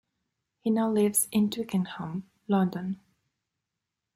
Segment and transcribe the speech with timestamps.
[0.61, 2.99] He now lives in Twickenham, London.